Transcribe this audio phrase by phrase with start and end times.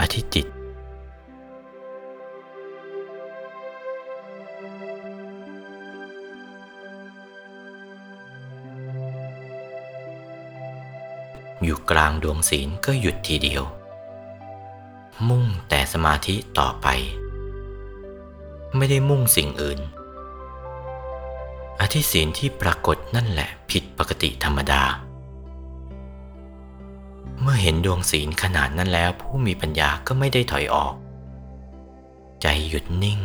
[0.00, 0.46] อธิจิต
[11.64, 13.62] อยู่กลางดวงศีลก็หยุดทีเดียว
[15.28, 16.86] มุ่งแต่สมาธิต่อไป
[18.76, 19.80] ไม่ได้มุ่งสิ่งอื่น
[21.80, 24.82] อธิศีลที่ปรากฏนั่นแหละผิดปกติธรรมดา
[27.46, 30.94] มื่อเห็นดวงศีลขนาดนั้นแล้ว ผู้มีปัญญาก็ไม่ได้ถอยออก
[32.42, 33.20] ใจหยุดนิ่ง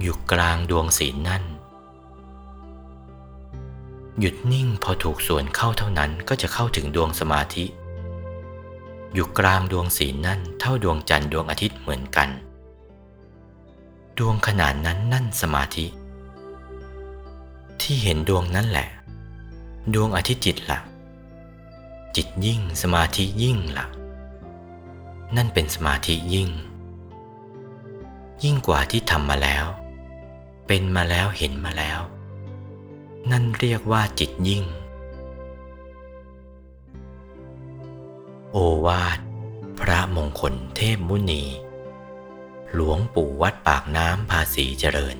[0.00, 1.44] อยู่กลางดวงศีลนั่น
[4.18, 7.64] หยุดนิ่งพอถูกส่วนเข้าเท่านั้นก็จะเข้าถึงดวงสมาธิ
[9.14, 12.28] อยู่กลางดวงศีลนั่น เท่าดวงจันทร์ดวงอาทิตย์เหมือนกัน
[14.18, 15.86] ดวงขนาดนั้นนั่นสมาธิ
[17.80, 18.88] ที่เห็นดวงนั้นแหละ
[19.94, 20.89] ดวงอาทิตย์จิตละ่ะ
[22.16, 23.86] จิตยิ่งสมาธิยิ่งละ่ะ
[25.36, 26.50] นั่นเป็นสมาธิยิ่ง
[28.44, 29.66] ยิ่งกว่าที่ทำมาแล้ว
[30.66, 32.00] เป็นมาแล้วเห็นมาแล้ว
[33.30, 34.64] นั่นเรียกว่าจิตยิ่ง
[38.52, 39.18] โอวาท
[39.80, 41.44] พระมงคลเทพมุนี
[42.74, 45.16] หลวงปู่วัดปากน้ำภาษีเจริญ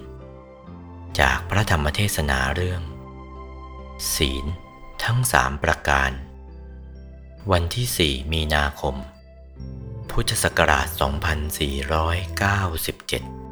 [1.20, 2.82] จากพระธรรมเทศนาเรื่อง
[4.14, 4.44] ศีล
[5.04, 6.10] ทั้งสามประการ
[7.52, 8.94] วันที่ 4 มีนาคม
[10.10, 10.86] พุทธศักราช
[12.86, 13.49] 2497